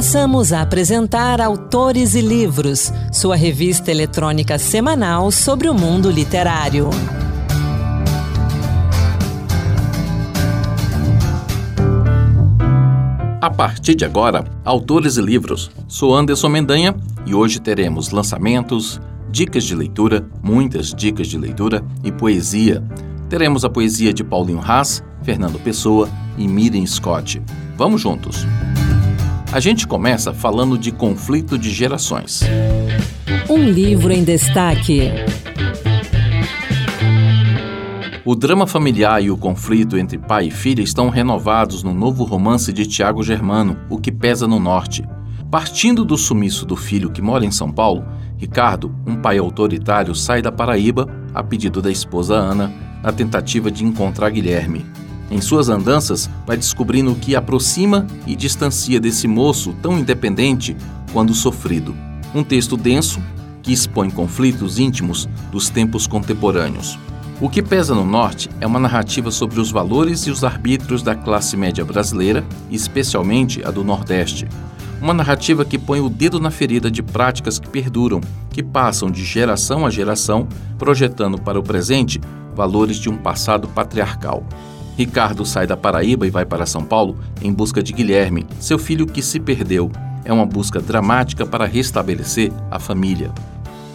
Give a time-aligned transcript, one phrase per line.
[0.00, 6.88] Passamos a apresentar Autores e Livros, sua revista eletrônica semanal sobre o mundo literário.
[13.42, 15.70] A partir de agora, Autores e Livros.
[15.86, 16.96] Sou Anderson Mendanha
[17.26, 18.98] e hoje teremos lançamentos,
[19.30, 22.82] dicas de leitura, muitas dicas de leitura e poesia.
[23.28, 26.08] Teremos a poesia de Paulinho Haas, Fernando Pessoa
[26.38, 27.42] e Miriam Scott.
[27.76, 28.46] Vamos juntos!
[29.52, 32.42] A gente começa falando de conflito de gerações.
[33.48, 35.10] Um livro em destaque.
[38.24, 42.72] O drama familiar e o conflito entre pai e filha estão renovados no novo romance
[42.72, 45.04] de Tiago Germano, O que Pesa no Norte.
[45.50, 48.04] Partindo do sumiço do filho que mora em São Paulo,
[48.38, 53.84] Ricardo, um pai autoritário, sai da Paraíba, a pedido da esposa Ana, na tentativa de
[53.84, 54.86] encontrar Guilherme,
[55.30, 60.76] em suas andanças, vai descobrindo o que aproxima e distancia desse moço tão independente
[61.12, 61.94] quando sofrido.
[62.34, 63.20] Um texto denso
[63.62, 66.98] que expõe conflitos íntimos dos tempos contemporâneos.
[67.40, 71.14] O que pesa no Norte é uma narrativa sobre os valores e os arbítrios da
[71.14, 74.46] classe média brasileira, especialmente a do Nordeste.
[75.00, 79.24] Uma narrativa que põe o dedo na ferida de práticas que perduram, que passam de
[79.24, 80.46] geração a geração,
[80.78, 82.20] projetando para o presente
[82.54, 84.44] valores de um passado patriarcal.
[85.00, 89.06] Ricardo sai da Paraíba e vai para São Paulo em busca de Guilherme, seu filho
[89.06, 89.90] que se perdeu.
[90.26, 93.32] É uma busca dramática para restabelecer a família.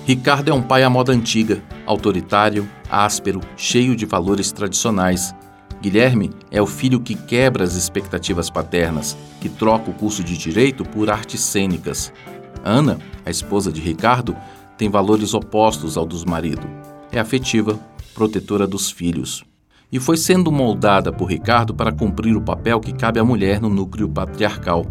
[0.04, 5.32] Ricardo é um pai à moda antiga, autoritário, áspero, cheio de valores tradicionais.
[5.80, 10.84] Guilherme é o filho que quebra as expectativas paternas, que troca o curso de direito
[10.84, 12.12] por artes cênicas.
[12.64, 14.36] Ana, a esposa de Ricardo,
[14.76, 16.68] tem valores opostos ao dos marido.
[17.12, 17.80] É afetiva,
[18.16, 19.46] protetora dos filhos
[19.96, 23.70] e foi sendo moldada por Ricardo para cumprir o papel que cabe à mulher no
[23.70, 24.86] núcleo patriarcal,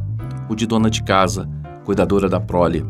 [0.49, 1.47] o de dona de casa,
[1.85, 2.83] cuidadora da prole.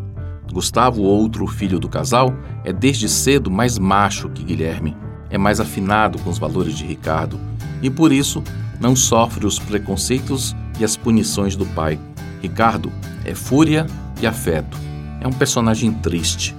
[0.53, 4.97] Gustavo, outro filho do casal, é desde cedo mais macho que Guilherme,
[5.29, 7.37] é mais afinado com os valores de Ricardo
[7.83, 8.45] e por isso
[8.79, 11.99] não sofre os preconceitos e as punições do pai.
[12.41, 12.93] Ricardo
[13.25, 13.89] é fúria
[14.23, 14.79] e afeto.
[15.21, 16.55] É um personagem triste.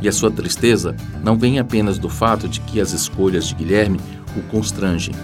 [0.00, 4.00] E a sua tristeza não vem apenas do fato de que as escolhas de Guilherme
[4.36, 5.14] o constrangem,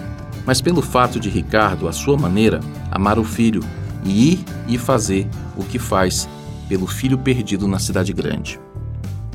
[0.45, 2.59] mas pelo fato de Ricardo, à sua maneira,
[2.91, 3.61] amar o filho
[4.03, 6.27] e ir e fazer o que faz
[6.69, 8.59] pelo filho perdido na cidade grande.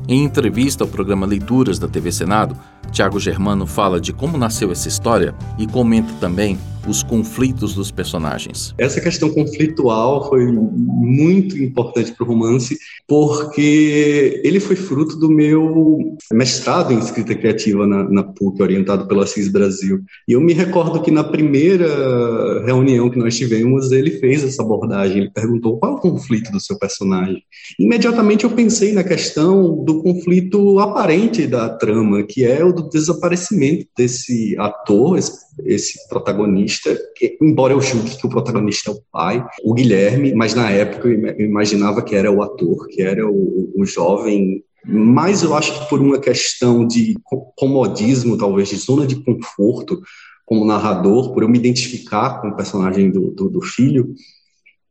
[0.09, 2.57] Em entrevista ao programa Leituras da TV Senado,
[2.91, 8.75] Tiago Germano fala de como nasceu essa história e comenta também os conflitos dos personagens.
[8.79, 16.17] Essa questão conflitual foi muito importante para o romance, porque ele foi fruto do meu
[16.33, 20.01] mestrado em escrita criativa na, na PUC, orientado pelo Assis Brasil.
[20.27, 25.19] E eu me recordo que na primeira reunião que nós tivemos, ele fez essa abordagem.
[25.19, 27.43] Ele perguntou qual é o conflito do seu personagem.
[27.79, 33.87] Imediatamente eu pensei na questão do conflito aparente da trama, que é o do desaparecimento
[33.97, 35.33] desse ator, esse,
[35.65, 40.55] esse protagonista que, embora eu julgue que o protagonista é o pai, o Guilherme, mas
[40.55, 44.65] na época eu imaginava que era o ator, que era o, o jovem.
[44.85, 47.15] Mas eu acho que por uma questão de
[47.57, 50.01] comodismo, talvez, de zona de conforto
[50.45, 54.15] como narrador, por eu me identificar com o personagem do, do, do filho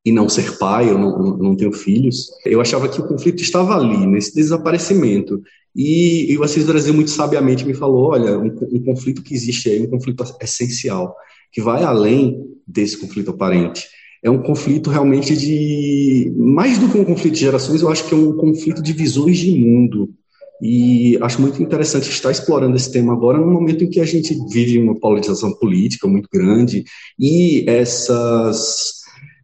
[0.04, 3.76] e não ser pai, eu não, não, tenho filhos, eu achava que o conflito estava
[3.76, 5.42] ali, nesse desaparecimento.
[5.76, 9.70] E, e o Assis Brasil muito sabiamente me falou, olha, um, um conflito que existe
[9.70, 11.16] aí, um conflito essencial,
[11.52, 13.88] que vai além desse conflito aparente.
[14.24, 16.32] É um conflito realmente de.
[16.38, 19.38] Mais do que um conflito de gerações, eu acho que é um conflito de visões
[19.40, 20.14] de mundo.
[20.62, 24.38] E acho muito interessante estar explorando esse tema agora, no momento em que a gente
[24.52, 26.84] vive uma polarização política muito grande
[27.20, 29.01] e essas.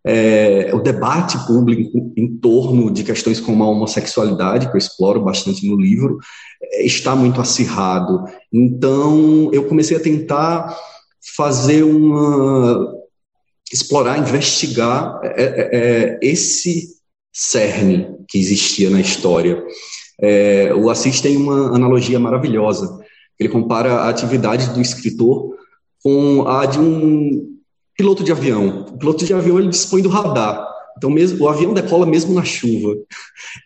[0.08, 5.68] É, o debate público em torno de questões como a homossexualidade, que eu exploro bastante
[5.68, 6.18] no livro,
[6.62, 8.24] é, está muito acirrado.
[8.52, 10.74] Então, eu comecei a tentar
[11.36, 12.96] fazer uma
[13.72, 16.96] explorar, investigar é, é, é, esse
[17.34, 19.62] cerne que existia na história.
[20.20, 23.00] É, o Assis tem uma analogia maravilhosa.
[23.40, 25.56] Ele compara a atividade do escritor
[26.02, 27.57] com a de um
[27.98, 28.86] piloto de avião.
[28.88, 30.66] O piloto de avião ele dispõe do radar.
[30.98, 32.96] Então, mesmo, o avião decola mesmo na chuva.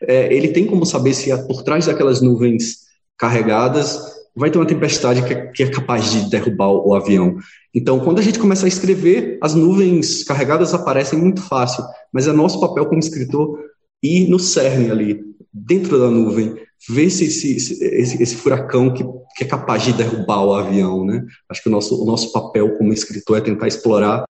[0.07, 2.77] É, ele tem como saber se por trás daquelas nuvens
[3.17, 3.99] carregadas
[4.35, 7.37] vai ter uma tempestade que é, que é capaz de derrubar o avião.
[7.73, 12.31] Então, quando a gente começa a escrever, as nuvens carregadas aparecem muito fácil, mas é
[12.31, 13.59] nosso papel como escritor
[14.01, 15.21] ir no cerne ali,
[15.53, 16.55] dentro da nuvem,
[16.89, 19.03] ver se esse, esse, esse furacão que,
[19.35, 21.25] que, é capaz de derrubar o avião, né?
[21.49, 24.23] Acho que o nosso, o nosso papel como escritor é tentar explorar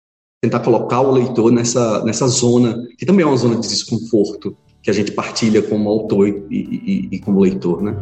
[0.42, 4.90] tentar colocar o leitor nessa, nessa zona, que também é uma zona de desconforto, que
[4.90, 7.94] a gente partilha como autor e, e, e como leitor, né?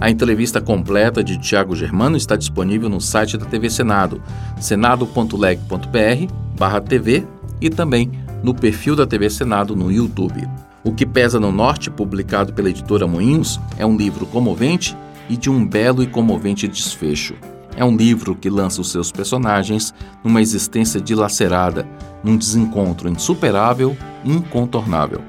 [0.00, 4.22] A entrevista completa de Tiago Germano está disponível no site da TV Senado,
[4.60, 7.26] senado.leg.br/tv
[7.60, 10.46] e também no perfil da TV Senado no YouTube.
[10.84, 14.94] O que pesa no norte, publicado pela editora Moinhos, é um livro comovente
[15.30, 17.34] e de um belo e comovente desfecho.
[17.74, 21.88] É um livro que lança os seus personagens numa existência dilacerada,
[22.22, 25.22] num desencontro insuperável e incontornável.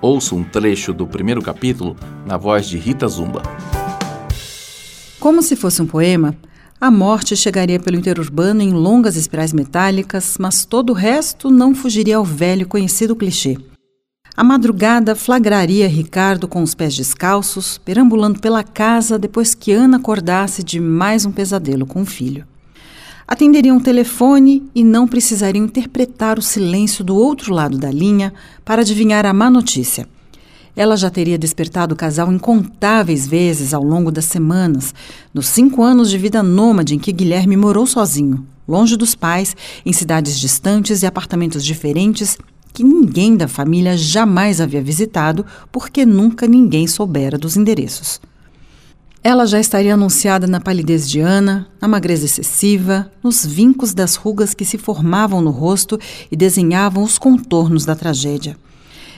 [0.00, 3.42] Ouça um trecho do primeiro capítulo na voz de Rita Zumba.
[5.18, 6.36] Como se fosse um poema,
[6.80, 12.16] a morte chegaria pelo interurbano em longas espirais metálicas, mas todo o resto não fugiria
[12.16, 13.58] ao velho conhecido clichê.
[14.36, 20.62] A madrugada flagraria Ricardo com os pés descalços, perambulando pela casa depois que Ana acordasse
[20.62, 22.46] de mais um pesadelo com o filho.
[23.26, 28.32] Atenderiam um telefone e não precisariam interpretar o silêncio do outro lado da linha
[28.64, 30.08] para adivinhar a má notícia.
[30.76, 34.94] Ela já teria despertado o casal incontáveis vezes ao longo das semanas,
[35.34, 39.54] nos cinco anos de vida nômade em que Guilherme morou sozinho, longe dos pais,
[39.84, 42.38] em cidades distantes e apartamentos diferentes
[42.72, 48.20] que ninguém da família jamais havia visitado porque nunca ninguém soubera dos endereços.
[49.22, 54.54] Ela já estaria anunciada na palidez de Ana, na magreza excessiva, nos vincos das rugas
[54.54, 55.98] que se formavam no rosto
[56.32, 58.56] e desenhavam os contornos da tragédia.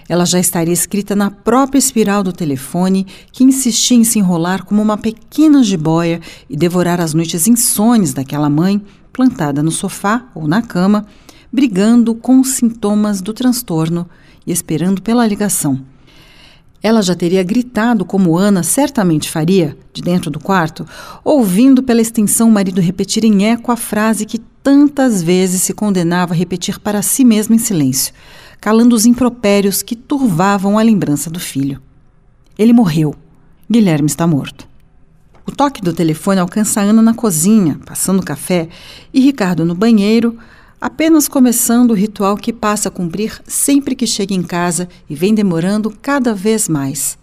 [0.09, 4.83] Ela já estaria escrita na própria espiral do telefone que insistia em se enrolar como
[4.83, 6.21] uma pequena jiboia
[6.51, 8.83] e devorar as noites insones daquela mãe,
[9.13, 11.07] plantada no sofá ou na cama,
[11.53, 14.09] brigando com sintomas do transtorno
[14.47, 15.81] e esperando pela ligação.
[16.83, 20.85] Ela já teria gritado como Ana certamente faria, de dentro do quarto,
[21.23, 26.35] ouvindo pela extensão o marido repetir em eco a frase que tantas vezes se condenava
[26.35, 28.13] a repetir para si mesmo em silêncio,
[28.61, 31.81] calando os impropérios que turvavam a lembrança do filho.
[32.59, 33.15] Ele morreu.
[33.71, 34.69] Guilherme está morto.
[35.47, 38.69] O toque do telefone alcança Ana na cozinha, passando café,
[39.13, 40.37] e Ricardo no banheiro,
[40.83, 45.33] apenas começando o ritual que passa a cumprir sempre que chega em casa e vem
[45.33, 47.17] demorando cada vez mais.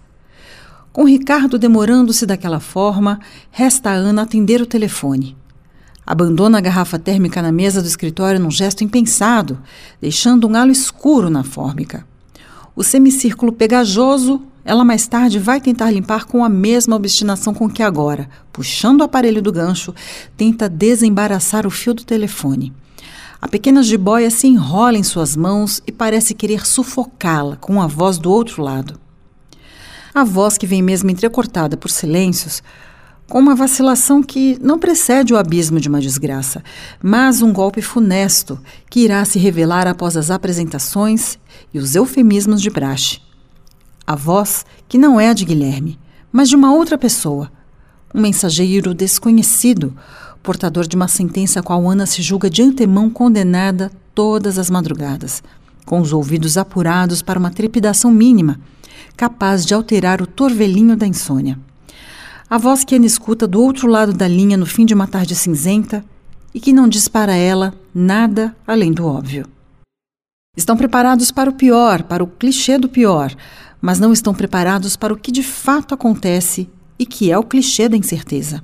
[0.94, 3.20] Com Ricardo demorando-se daquela forma,
[3.52, 5.36] resta a Ana atender o telefone.
[6.08, 9.60] Abandona a garrafa térmica na mesa do escritório num gesto impensado,
[10.00, 12.08] deixando um halo escuro na fórmica.
[12.74, 17.84] O semicírculo pegajoso, ela mais tarde vai tentar limpar com a mesma obstinação com que
[17.84, 19.94] agora, puxando o aparelho do gancho,
[20.38, 22.74] tenta desembaraçar o fio do telefone.
[23.42, 28.18] A pequena jiboia se enrola em suas mãos e parece querer sufocá-la com a voz
[28.18, 29.00] do outro lado.
[30.14, 32.62] A voz que vem mesmo entrecortada por silêncios,
[33.30, 36.64] com uma vacilação que não precede o abismo de uma desgraça,
[37.02, 38.60] mas um golpe funesto
[38.90, 41.38] que irá se revelar após as apresentações
[41.74, 43.22] e os eufemismos de Brache.
[44.06, 46.00] A voz que não é a de Guilherme,
[46.32, 47.52] mas de uma outra pessoa,
[48.14, 49.96] um mensageiro desconhecido,
[50.42, 55.44] portador de uma sentença a qual Ana se julga de antemão condenada todas as madrugadas,
[55.86, 58.60] com os ouvidos apurados para uma trepidação mínima,
[59.16, 61.60] capaz de alterar o torvelinho da insônia.
[62.50, 65.36] A voz que Ana escuta do outro lado da linha no fim de uma tarde
[65.36, 66.04] cinzenta
[66.54, 69.46] e que não diz para ela nada além do óbvio.
[70.58, 73.34] Estão preparados para o pior, para o clichê do pior,
[73.80, 77.88] mas não estão preparados para o que de fato acontece e que é o clichê
[77.88, 78.64] da incerteza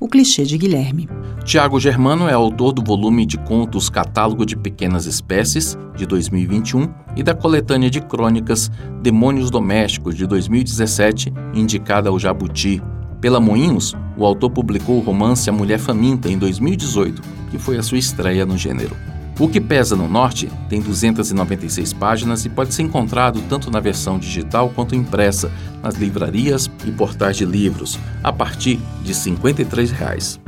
[0.00, 1.08] o clichê de Guilherme.
[1.44, 7.22] Tiago Germano é autor do volume de contos Catálogo de Pequenas Espécies, de 2021, e
[7.22, 8.70] da coletânea de crônicas
[9.02, 12.82] Demônios Domésticos, de 2017, indicada ao Jabuti.
[13.20, 17.82] Pela Moinhos, o autor publicou o romance A Mulher Faminta, em 2018, que foi a
[17.82, 18.94] sua estreia no gênero.
[19.40, 24.18] O que pesa no norte tem 296 páginas e pode ser encontrado tanto na versão
[24.18, 25.48] digital quanto impressa
[25.80, 30.40] nas livrarias e portais de livros, a partir de 53 reais.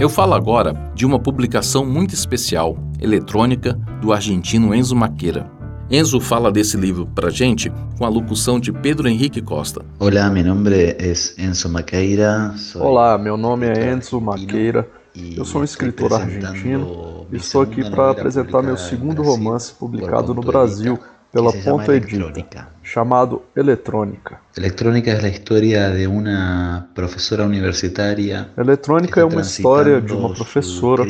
[0.00, 5.48] Eu falo agora de uma publicação muito especial, eletrônica, do argentino Enzo Maqueira.
[5.88, 9.84] Enzo fala desse livro para gente com a locução de Pedro Henrique Costa.
[10.00, 12.52] Olá, meu nome é Enzo Maqueira.
[12.74, 14.97] Olá, meu nome é Enzo Maqueira.
[15.36, 20.40] Eu sou um escritor argentino e estou aqui para apresentar meu segundo romance publicado no
[20.40, 20.98] Brasil
[21.32, 24.40] pela Ponta Edita, chamado Eletrônica.
[24.56, 28.48] Eletrônica é a história de uma professora universitária.
[28.56, 31.04] Eletrônica é uma história de uma professora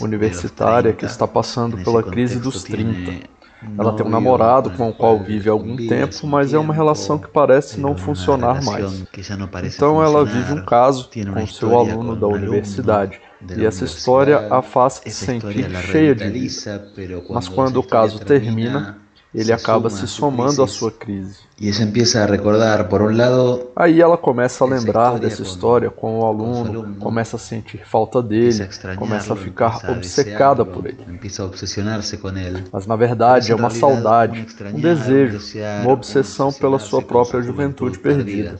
[0.00, 3.28] universitária que está passando pela crise dos 30
[3.78, 7.18] Ela tem um namorado com o qual vive há algum tempo, mas é uma relação
[7.18, 9.04] que parece não funcionar mais.
[9.64, 13.20] Então ela vive um caso com seu aluno da universidade.
[13.56, 16.90] E essa história a faz se sentir cheia de vida.
[17.30, 18.98] Mas quando o caso termina,
[19.34, 21.38] ele acaba se somando à sua crise.
[23.76, 28.68] Aí ela começa a lembrar dessa história com o aluno, começa a sentir falta dele,
[28.96, 30.98] começa a ficar obcecada por ele.
[32.72, 35.40] Mas na verdade é uma saudade, um desejo,
[35.82, 38.58] uma obsessão pela sua própria juventude perdida.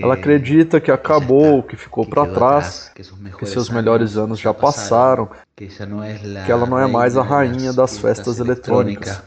[0.00, 5.68] Ela acredita que acabou, que ficou para trás, que seus melhores anos já passaram, que
[6.48, 9.20] ela não é mais a rainha das festas eletrônicas,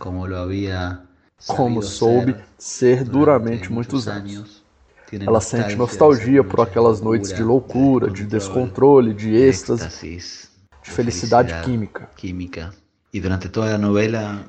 [1.45, 4.63] como soube ser duramente muitos anos.
[5.11, 12.09] Ela sente nostalgia por aquelas noites de loucura, de descontrole, de êxtase, de felicidade química.
[13.13, 13.19] E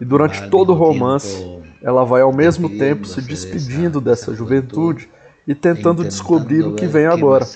[0.05, 5.09] durante todo o romance, ela vai ao mesmo tempo se despedindo dessa juventude
[5.49, 7.47] e tentando descobrir o que vem agora,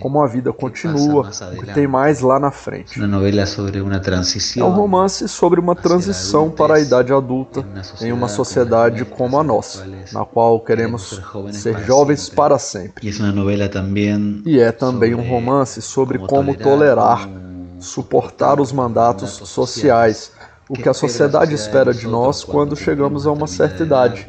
[0.00, 3.00] como a vida continua, o que tem mais lá na frente.
[4.60, 7.66] É um romance sobre uma transição para a idade adulta
[8.00, 13.08] em uma sociedade como a nossa, na qual queremos ser jovens para sempre.
[14.46, 17.28] E é também um romance sobre como tolerar,
[17.80, 20.30] suportar os mandatos sociais
[20.68, 24.26] o que a sociedade espera de nós quando chegamos a uma certa idade,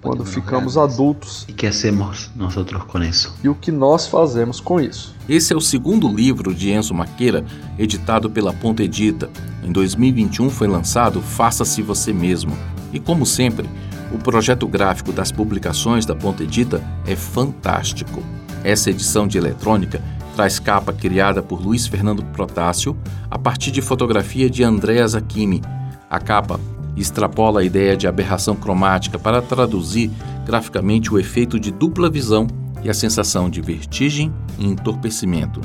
[0.00, 1.44] quando ficamos adultos.
[1.48, 2.54] E que hacemos nós
[2.88, 3.34] com isso?
[3.42, 5.14] E o que nós fazemos com isso?
[5.28, 7.44] Esse é o segundo livro de Enzo Maqueira,
[7.78, 9.30] editado pela Ponta Edita.
[9.62, 12.56] Em 2021 foi lançado Faça-se Você Mesmo.
[12.92, 13.68] E como sempre,
[14.12, 18.22] o projeto gráfico das publicações da Ponta Edita é fantástico.
[18.62, 20.02] Essa edição de eletrônica
[20.34, 22.96] traz capa criada por Luiz Fernando Protásio
[23.30, 25.62] a partir de fotografia de Andrea Zacchini.
[26.08, 26.60] A capa
[26.96, 30.10] extrapola a ideia de aberração cromática para traduzir
[30.44, 32.46] graficamente o efeito de dupla visão
[32.82, 35.60] e a sensação de vertigem e entorpecimento.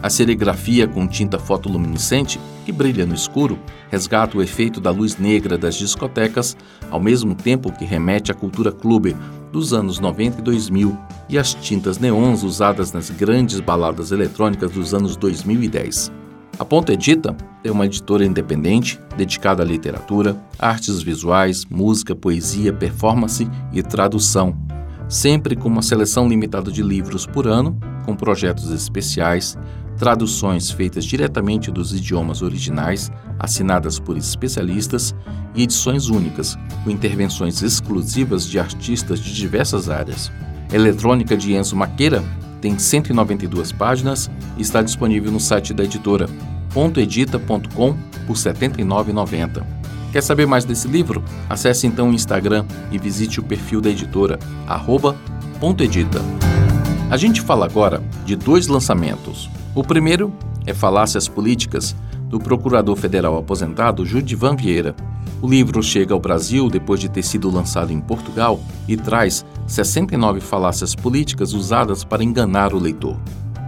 [0.00, 3.58] A serigrafia com tinta fotoluminescente, que brilha no escuro,
[3.90, 6.56] resgata o efeito da luz negra das discotecas,
[6.88, 9.16] ao mesmo tempo que remete à cultura clube
[9.50, 10.96] dos anos 90 e 2000
[11.28, 16.12] e às tintas neons usadas nas grandes baladas eletrônicas dos anos 2010.
[16.58, 23.48] A Ponta Edita é uma editora independente dedicada à literatura, artes visuais, música, poesia, performance
[23.72, 24.58] e tradução,
[25.08, 29.56] sempre com uma seleção limitada de livros por ano, com projetos especiais,
[29.96, 35.14] traduções feitas diretamente dos idiomas originais, assinadas por especialistas,
[35.54, 40.30] e edições únicas, com intervenções exclusivas de artistas de diversas áreas.
[40.72, 42.22] Eletrônica de Enzo Maqueira
[42.60, 46.28] tem 192 páginas e está disponível no site da editora
[46.72, 47.94] pontoedita.com
[48.26, 49.64] por R$ 79,90.
[50.12, 51.22] Quer saber mais desse livro?
[51.48, 54.38] Acesse então o Instagram e visite o perfil da editora,
[55.60, 56.20] pontoedita.
[57.10, 59.50] A gente fala agora de dois lançamentos.
[59.74, 60.32] O primeiro
[60.66, 61.94] é Falácias Políticas,
[62.28, 64.94] do procurador federal aposentado Judivan Vieira.
[65.40, 70.40] O livro chega ao Brasil depois de ter sido lançado em Portugal e traz 69
[70.40, 73.16] falácias políticas usadas para enganar o leitor.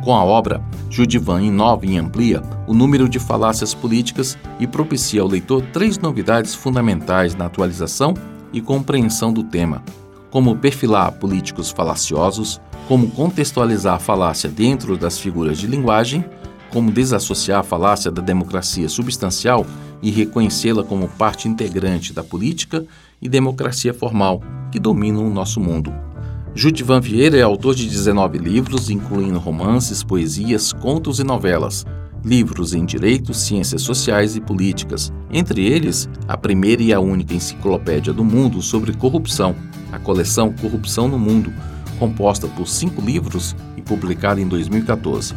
[0.03, 5.29] Com a obra, Judivan inova e amplia o número de falácias políticas e propicia ao
[5.29, 8.15] leitor três novidades fundamentais na atualização
[8.53, 9.83] e compreensão do tema,
[10.31, 16.25] como perfilar políticos falaciosos, como contextualizar a falácia dentro das figuras de linguagem,
[16.73, 19.67] como desassociar a falácia da democracia substancial
[20.03, 22.85] e reconhecê-la como parte integrante da política
[23.21, 25.93] e democracia formal que dominam o nosso mundo.
[26.55, 31.87] Judivan Vieira é autor de 19 livros, incluindo romances, poesias, contos e novelas,
[32.25, 38.13] livros em direito, ciências sociais e políticas, entre eles a primeira e a única enciclopédia
[38.13, 39.55] do mundo sobre corrupção,
[39.93, 41.53] a coleção Corrupção no Mundo,
[41.99, 45.35] composta por cinco livros e publicada em 2014.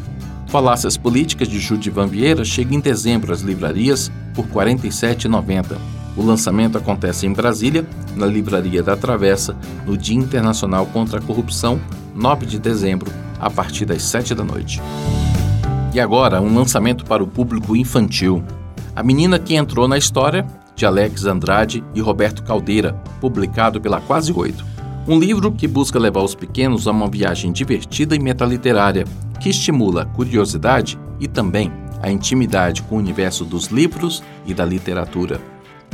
[0.54, 5.76] Falácias Políticas de Judivan Vieira chega em dezembro às livrarias por R$ 47,90.
[6.16, 7.84] O lançamento acontece em Brasília,
[8.16, 11.82] na Livraria da Travessa, no Dia Internacional contra a Corrupção,
[12.14, 14.80] 9 de dezembro, a partir das 7 da noite.
[15.92, 18.44] E agora, um lançamento para o público infantil.
[18.96, 20.46] A Menina que Entrou na História,
[20.76, 24.73] de Alex Andrade e Roberto Caldeira, publicado pela Quase Oito.
[25.06, 29.04] Um livro que busca levar os pequenos a uma viagem divertida e metaliterária,
[29.42, 34.64] que estimula a curiosidade e também a intimidade com o universo dos livros e da
[34.64, 35.42] literatura.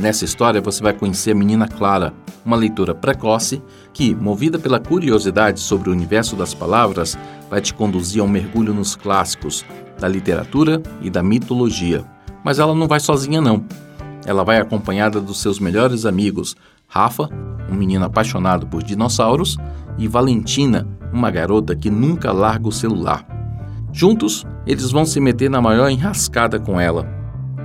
[0.00, 2.14] Nessa história você vai conhecer a menina Clara,
[2.44, 3.60] uma leitora precoce
[3.92, 7.18] que, movida pela curiosidade sobre o universo das palavras,
[7.50, 9.64] vai te conduzir a um mergulho nos clássicos
[9.98, 12.04] da literatura e da mitologia.
[12.44, 13.64] Mas ela não vai sozinha não.
[14.24, 16.54] ela vai acompanhada dos seus melhores amigos,
[16.92, 17.28] Rafa,
[17.70, 19.56] um menino apaixonado por dinossauros,
[19.96, 23.24] e Valentina, uma garota que nunca larga o celular.
[23.92, 27.04] Juntos, eles vão se meter na maior enrascada com ela.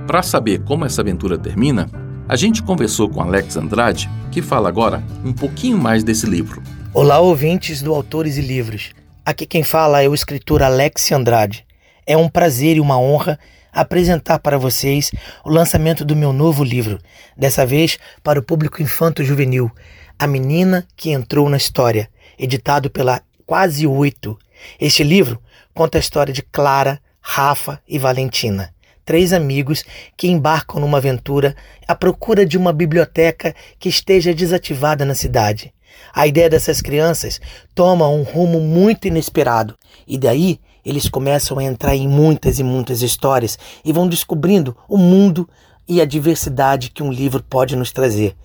[0.06, 1.90] Para saber como essa aventura termina,
[2.28, 6.62] a gente conversou com Alex Andrade, que fala agora um pouquinho mais desse livro.
[6.94, 8.92] Olá, ouvintes do Autores e Livros.
[9.24, 11.66] Aqui quem fala é o escritor Alex Andrade.
[12.06, 13.40] É um prazer e uma honra
[13.76, 15.12] apresentar para vocês
[15.44, 16.98] o lançamento do meu novo livro,
[17.36, 19.70] dessa vez para o público infanto-juvenil,
[20.18, 24.38] A Menina que Entrou na História, editado pela Quase Oito.
[24.80, 25.38] Este livro
[25.74, 28.72] conta a história de Clara, Rafa e Valentina,
[29.04, 29.84] três amigos
[30.16, 31.54] que embarcam numa aventura
[31.86, 35.74] à procura de uma biblioteca que esteja desativada na cidade.
[36.14, 37.38] A ideia dessas crianças
[37.74, 43.02] toma um rumo muito inesperado, e daí eles começam a entrar em muitas e muitas
[43.02, 45.48] histórias e vão descobrindo o mundo
[45.88, 48.36] e a diversidade que um livro pode nos trazer.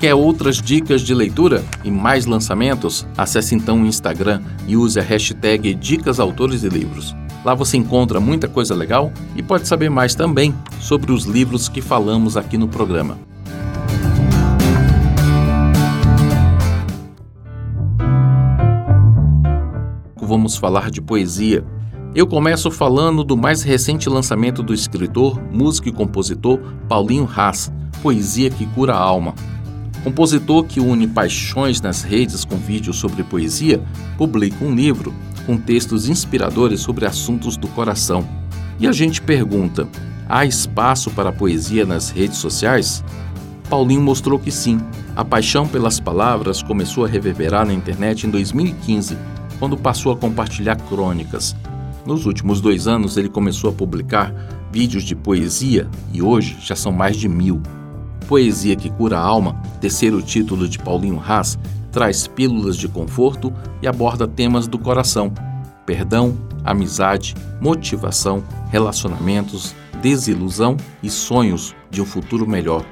[0.00, 3.06] Quer outras dicas de leitura e mais lançamentos?
[3.16, 7.14] Acesse então o Instagram e use a hashtag Dicas Autores e Livros.
[7.44, 11.80] Lá você encontra muita coisa legal e pode saber mais também sobre os livros que
[11.80, 13.16] falamos aqui no programa.
[20.42, 21.64] Vamos falar de poesia.
[22.16, 26.58] Eu começo falando do mais recente lançamento do escritor, músico e compositor
[26.88, 27.72] Paulinho Haas,
[28.02, 29.36] Poesia que Cura a Alma.
[30.02, 33.80] Compositor que une paixões nas redes com vídeos sobre poesia,
[34.18, 35.14] publica um livro
[35.46, 38.26] com textos inspiradores sobre assuntos do coração.
[38.80, 39.86] E a gente pergunta:
[40.28, 43.04] há espaço para poesia nas redes sociais?
[43.70, 44.80] Paulinho mostrou que sim.
[45.14, 49.16] A paixão pelas palavras começou a reverberar na internet em 2015
[49.62, 51.54] quando passou a compartilhar crônicas.
[52.04, 54.34] Nos últimos dois anos, ele começou a publicar
[54.72, 57.62] vídeos de poesia e hoje já são mais de mil.
[58.26, 61.56] Poesia que Cura a Alma, terceiro título de Paulinho Haas,
[61.92, 65.32] traz pílulas de conforto e aborda temas do coração:
[65.86, 72.84] perdão, amizade, motivação, relacionamentos, desilusão e sonhos de um futuro melhor.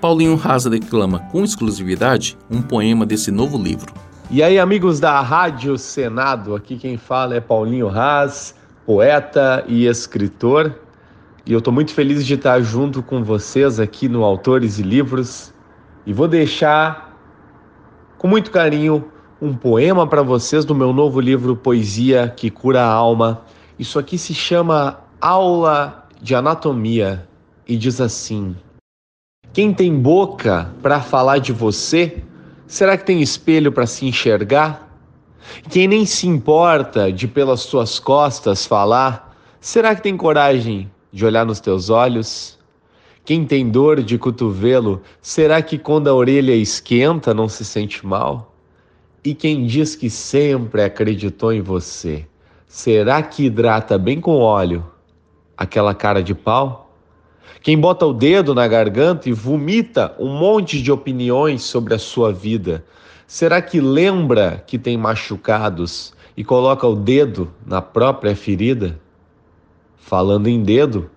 [0.00, 3.92] Paulinho Haas declama com exclusividade um poema desse novo livro,
[4.34, 8.54] e aí, amigos da Rádio Senado, aqui quem fala é Paulinho Haas,
[8.86, 10.74] poeta e escritor.
[11.44, 15.52] E eu estou muito feliz de estar junto com vocês aqui no Autores e Livros.
[16.06, 17.14] E vou deixar
[18.16, 19.04] com muito carinho
[19.38, 23.42] um poema para vocês do meu novo livro Poesia que Cura a Alma.
[23.78, 27.28] Isso aqui se chama Aula de Anatomia
[27.68, 28.56] e diz assim:
[29.52, 32.24] Quem tem boca para falar de você,
[32.72, 34.88] Será que tem espelho para se enxergar?
[35.68, 41.44] Quem nem se importa de pelas suas costas falar, será que tem coragem de olhar
[41.44, 42.58] nos teus olhos?
[43.26, 48.54] Quem tem dor de cotovelo, será que quando a orelha esquenta não se sente mal?
[49.22, 52.26] E quem diz que sempre acreditou em você,
[52.66, 54.82] será que hidrata bem com óleo
[55.58, 56.91] aquela cara de pau?
[57.62, 62.32] Quem bota o dedo na garganta e vomita um monte de opiniões sobre a sua
[62.32, 62.84] vida,
[63.26, 68.98] será que lembra que tem machucados e coloca o dedo na própria ferida?
[69.96, 71.08] Falando em dedo,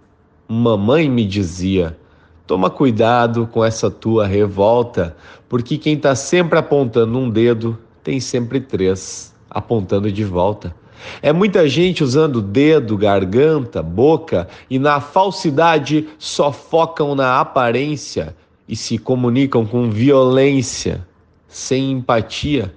[0.48, 1.98] mamãe me dizia:
[2.46, 5.16] toma cuidado com essa tua revolta,
[5.50, 10.76] porque quem está sempre apontando um dedo tem sempre três apontando de volta.
[11.22, 18.36] É muita gente usando dedo, garganta, boca e na falsidade só focam na aparência
[18.68, 21.06] e se comunicam com violência,
[21.48, 22.74] sem empatia,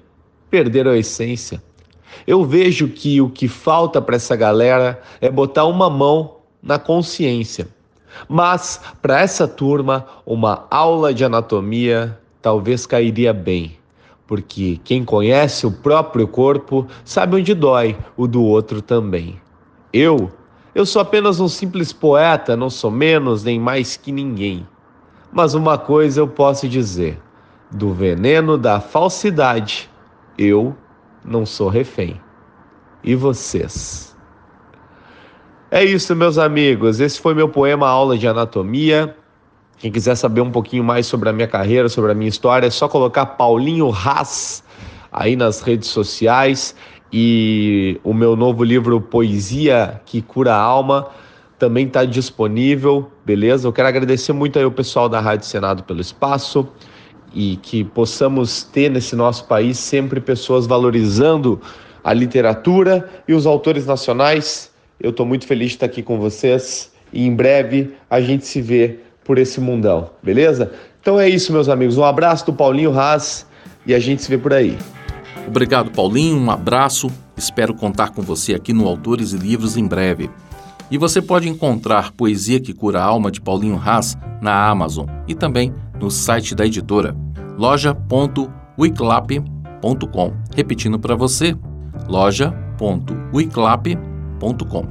[0.50, 1.62] perderam a essência.
[2.26, 7.68] Eu vejo que o que falta para essa galera é botar uma mão na consciência.
[8.28, 13.77] Mas para essa turma, uma aula de anatomia talvez cairia bem
[14.28, 19.40] porque quem conhece o próprio corpo sabe onde dói o do outro também.
[19.90, 20.30] Eu,
[20.74, 24.68] eu sou apenas um simples poeta, não sou menos nem mais que ninguém.
[25.32, 27.18] Mas uma coisa eu posso dizer:
[27.70, 29.90] do veneno da falsidade,
[30.36, 30.76] eu
[31.24, 32.20] não sou refém.
[33.02, 34.14] E vocês?
[35.70, 37.00] É isso, meus amigos.
[37.00, 39.16] Esse foi meu poema Aula de Anatomia.
[39.78, 42.70] Quem quiser saber um pouquinho mais sobre a minha carreira, sobre a minha história, é
[42.70, 44.64] só colocar Paulinho Haas
[45.12, 46.74] aí nas redes sociais
[47.12, 51.08] e o meu novo livro Poesia que Cura a Alma
[51.58, 53.66] também está disponível, beleza?
[53.66, 56.68] Eu quero agradecer muito aí o pessoal da Rádio Senado pelo espaço
[57.32, 61.60] e que possamos ter nesse nosso país sempre pessoas valorizando
[62.02, 64.72] a literatura e os autores nacionais.
[65.00, 68.60] Eu estou muito feliz de estar aqui com vocês e em breve a gente se
[68.60, 70.72] vê por esse mundão, beleza?
[71.02, 71.98] Então é isso, meus amigos.
[71.98, 73.46] Um abraço do Paulinho Haas
[73.84, 74.78] e a gente se vê por aí.
[75.46, 76.38] Obrigado, Paulinho.
[76.38, 77.10] Um abraço.
[77.36, 80.30] Espero contar com você aqui no Autores e Livros em breve.
[80.90, 85.34] E você pode encontrar Poesia que Cura a Alma de Paulinho Haas na Amazon e
[85.34, 87.14] também no site da editora
[87.58, 90.32] loja.wiclap.com.
[90.56, 91.54] Repetindo para você,
[92.08, 94.86] loja.wiclap.com.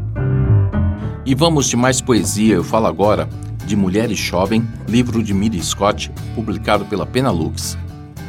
[1.26, 2.54] E vamos de mais poesia.
[2.56, 3.28] Eu falo agora
[3.68, 7.78] de Mulheres Chovem, livro de Miri Scott, publicado pela Penalux.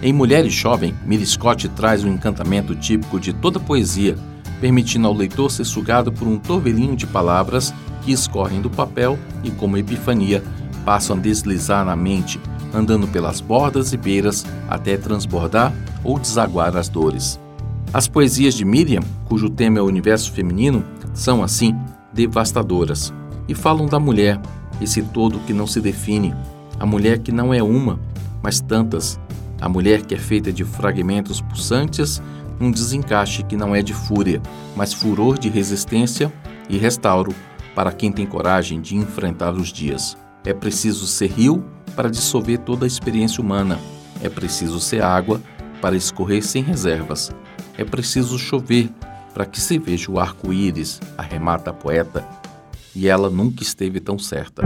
[0.03, 4.16] Em Mulheres Chovem, Miri Scott traz o encantamento típico de toda poesia,
[4.61, 7.72] permitindo ao leitor ser sugado por um torvelinho de palavras
[8.03, 10.42] que escorrem do papel e, como epifania,
[10.85, 12.40] passam a deslizar na mente,
[12.74, 15.72] andando pelas bordas e beiras até transbordar
[16.03, 17.38] ou desaguar as dores.
[17.92, 21.77] As poesias de Miriam, cujo tema é o universo feminino, são assim
[22.12, 23.12] devastadoras
[23.46, 24.40] e falam da mulher,
[24.80, 26.34] esse todo que não se define,
[26.78, 27.98] a mulher que não é uma,
[28.42, 29.18] mas tantas,
[29.60, 32.22] a mulher que é feita de fragmentos pulsantes,
[32.60, 34.40] um desencaixe que não é de fúria,
[34.76, 36.32] mas furor de resistência
[36.68, 37.34] e restauro
[37.74, 40.16] para quem tem coragem de enfrentar os dias.
[40.44, 41.64] É preciso ser rio
[41.94, 43.78] para dissolver toda a experiência humana.
[44.22, 45.40] É preciso ser água
[45.80, 47.30] para escorrer sem reservas.
[47.76, 48.90] É preciso chover
[49.32, 52.26] para que se veja o arco-íris, arremata a poeta,
[52.94, 54.62] e ela nunca esteve tão certa.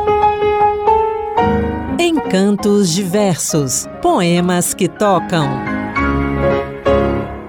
[2.00, 5.48] Encantos Diversos Poemas que tocam.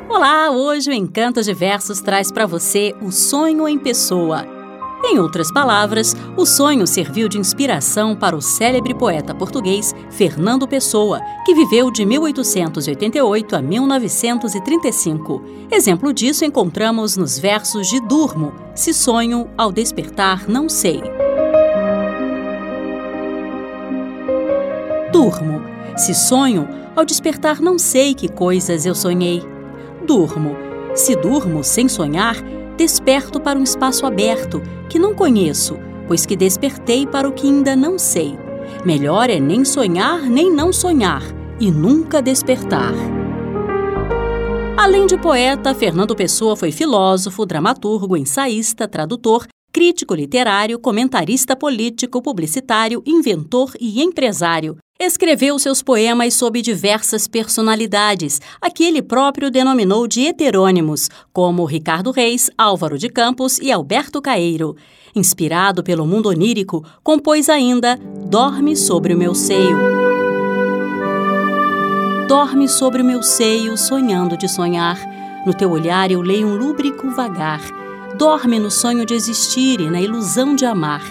[0.10, 4.44] Olá, hoje o Encantos Diversos traz para você o sonho em pessoa.
[5.04, 11.22] Em outras palavras, o sonho serviu de inspiração para o célebre poeta português Fernando Pessoa,
[11.46, 15.44] que viveu de 1888 a 1935.
[15.72, 21.19] Exemplo disso encontramos nos versos de Durmo: Se sonho, ao despertar, não sei.
[25.20, 25.62] Durmo.
[25.98, 29.44] Se sonho, ao despertar não sei que coisas eu sonhei.
[30.08, 30.56] Durmo.
[30.96, 32.38] Se durmo sem sonhar,
[32.78, 35.78] desperto para um espaço aberto que não conheço,
[36.08, 38.40] pois que despertei para o que ainda não sei.
[38.86, 41.24] Melhor é nem sonhar nem não sonhar,
[41.60, 42.94] e nunca despertar.
[44.78, 53.04] Além de poeta, Fernando Pessoa foi filósofo, dramaturgo, ensaísta, tradutor, crítico literário, comentarista político, publicitário,
[53.06, 54.78] inventor e empresário.
[55.02, 62.12] Escreveu seus poemas sob diversas personalidades, a que ele próprio denominou de heterônimos, como Ricardo
[62.12, 64.76] Reis, Álvaro de Campos e Alberto Caeiro.
[65.16, 69.78] Inspirado pelo mundo onírico, compôs ainda Dorme sobre o meu seio.
[72.28, 75.00] Dorme sobre o meu seio, sonhando de sonhar.
[75.46, 77.62] No teu olhar eu leio um lúbrico vagar.
[78.18, 81.04] Dorme no sonho de existir e na ilusão de amar.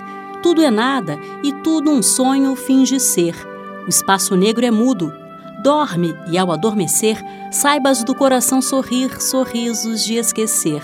[0.42, 3.35] Tudo é nada e tudo um sonho finge ser.
[3.88, 5.11] O espaço negro é mudo.
[5.62, 10.83] Dorme e, ao adormecer, saibas do coração sorrir sorrisos de esquecer.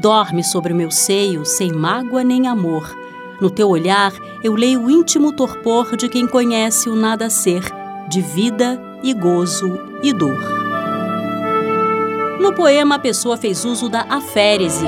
[0.00, 2.98] Dorme sobre o meu seio, sem mágoa nem amor.
[3.40, 7.62] No teu olhar, eu leio o íntimo torpor de quem conhece o nada ser,
[8.08, 10.40] de vida e gozo e dor.
[12.40, 14.86] No poema, a pessoa fez uso da aférese.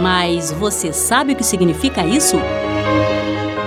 [0.00, 2.36] Mas você sabe o que significa isso?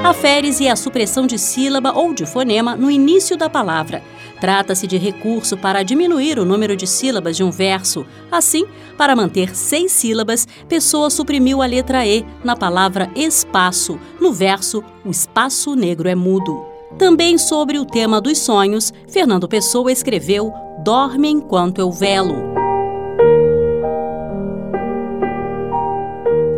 [0.04, 4.02] A férese é a supressão de sílaba ou de fonema no início da palavra.
[4.40, 8.06] Trata-se de recurso para diminuir o número de sílabas de um verso.
[8.32, 8.66] Assim,
[8.98, 14.00] para manter seis sílabas, Pessoa suprimiu a letra E na palavra espaço.
[14.22, 16.66] No verso, o espaço negro é mudo.
[16.98, 22.36] Também sobre o tema dos sonhos, Fernando Pessoa escreveu Dorme enquanto eu velo.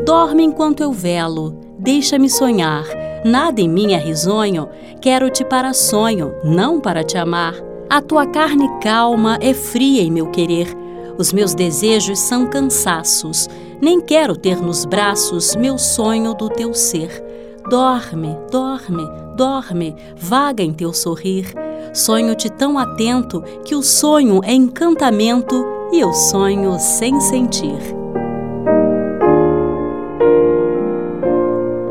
[0.06, 4.70] Dorme enquanto eu velo, deixa-me sonhar Nada em mim é risonho,
[5.02, 7.54] quero-te para sonho, não para te amar.
[7.90, 10.76] A tua carne calma é fria em meu querer.
[11.18, 13.50] Os meus desejos são cansaços.
[13.82, 17.24] Nem quero ter nos braços meu sonho do teu ser.
[17.70, 19.06] Dorme, dorme,
[19.36, 21.54] dorme, vaga em teu sorrir.
[21.94, 27.99] Sonho-te tão atento que o sonho é encantamento e eu sonho sem sentir.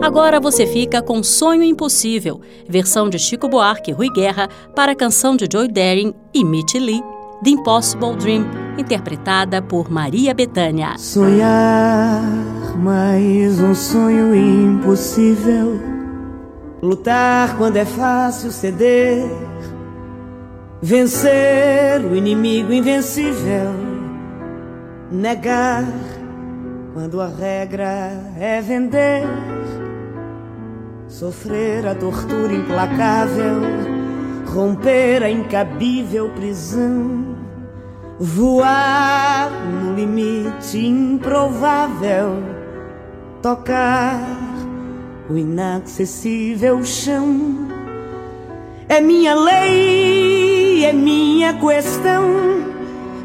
[0.00, 4.94] Agora você fica com Sonho Impossível, versão de Chico Buarque e Rui Guerra para a
[4.94, 7.02] canção de Joy Daring e Mitch Lee,
[7.42, 8.46] The Impossible Dream,
[8.78, 10.96] interpretada por Maria Bethânia.
[10.96, 12.22] Sonhar
[12.76, 15.80] mais um sonho impossível.
[16.80, 19.28] Lutar quando é fácil ceder.
[20.80, 23.74] Vencer o inimigo invencível.
[25.10, 25.84] Negar
[26.94, 29.57] quando a regra é vender
[31.08, 33.62] sofrer a tortura implacável,
[34.46, 37.34] romper a incabível prisão,
[38.18, 42.42] voar no limite improvável,
[43.42, 44.20] tocar
[45.30, 47.68] o inacessível chão.
[48.88, 52.48] É minha lei, é minha questão.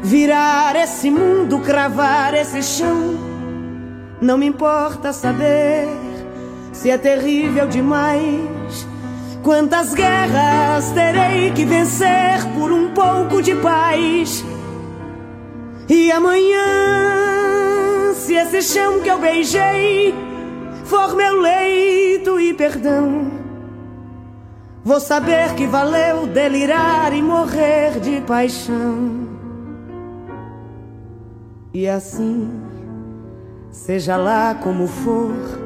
[0.02, 3.14] Virar esse mundo, cravar esse chão.
[4.20, 5.88] Não me importa saber
[6.84, 8.86] se é terrível demais.
[9.42, 14.44] Quantas guerras terei que vencer por um pouco de paz?
[15.88, 20.14] E amanhã, se esse chão que eu beijei
[20.84, 23.30] for meu leito e perdão,
[24.84, 29.26] vou saber que valeu delirar e morrer de paixão.
[31.72, 32.46] E assim,
[33.70, 35.63] seja lá como for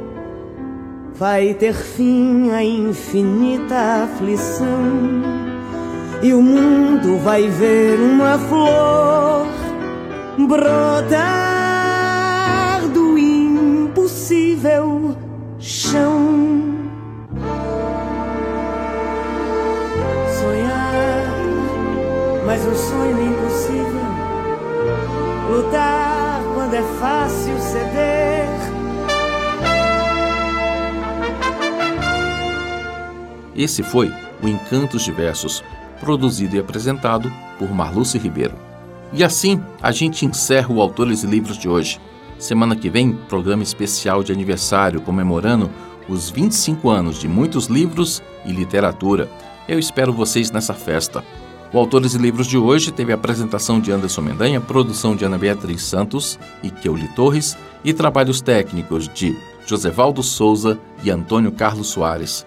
[1.19, 4.69] vai ter fim a infinita aflição
[6.23, 9.49] e o mundo vai ver uma flor
[10.47, 11.19] brotar
[12.95, 15.17] do impossível
[15.59, 16.77] chão.
[20.41, 21.35] Sonhar,
[22.47, 24.07] mas um sonho impossível.
[25.51, 28.38] Lutar quando é fácil ceder
[33.59, 35.65] Esse foi o Encantos de Versos,
[35.99, 38.55] produzido e apresentado por Marluce Ribeiro.
[39.13, 42.01] E assim a gente encerra o Autores e Livros de hoje.
[42.39, 45.69] Semana que vem, programa especial de aniversário comemorando
[46.09, 49.29] os 25 anos de muitos livros e literatura.
[49.69, 51.25] Eu espero vocês nessa festa.
[51.73, 55.37] O Autores e Livros de hoje teve a apresentação de Anderson Mendanha, produção de Ana
[55.37, 62.47] Beatriz Santos e Keuli Torres e trabalhos técnicos de Josevaldo Souza e Antônio Carlos Soares.